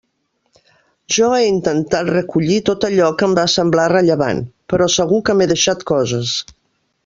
[1.17, 4.43] Jo he intentat recollir tot allò que em va semblant rellevant,
[4.73, 6.37] però segur que m'he deixat coses.